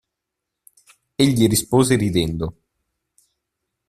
Egli 1.15 1.45
rispose 1.45 1.95
ridendo. 1.95 2.55